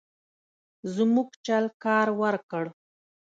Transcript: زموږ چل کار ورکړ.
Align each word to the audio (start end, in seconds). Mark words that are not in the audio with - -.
زموږ 0.95 1.29
چل 1.45 1.65
کار 1.83 2.07
ورکړ. 2.21 2.65